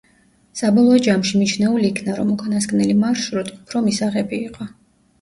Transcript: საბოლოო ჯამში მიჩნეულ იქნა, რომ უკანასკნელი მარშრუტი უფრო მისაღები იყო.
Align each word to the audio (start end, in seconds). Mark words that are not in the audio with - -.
საბოლოო 0.61 1.01
ჯამში 1.07 1.41
მიჩნეულ 1.43 1.87
იქნა, 1.91 2.17
რომ 2.21 2.33
უკანასკნელი 2.39 2.99
მარშრუტი 3.05 3.57
უფრო 3.63 3.87
მისაღები 3.91 4.45
იყო. 4.53 4.73